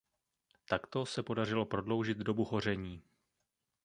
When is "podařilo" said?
1.23-1.65